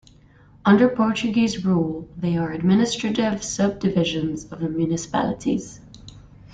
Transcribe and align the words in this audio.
Under 0.65 0.89
Portuguese 0.89 1.63
rule, 1.63 2.09
they 2.17 2.35
were 2.39 2.53
administrative 2.53 3.43
subdivisions 3.43 4.45
of 4.51 4.59
the 4.59 4.67
municipalities. 4.67 5.79